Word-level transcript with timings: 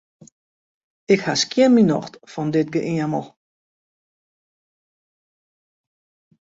Ik 1.13 1.21
ha 1.25 1.33
skjin 1.41 1.71
myn 1.73 1.87
nocht 1.91 2.13
fan 2.31 2.49
dit 2.55 2.67
geëamel. 2.75 3.25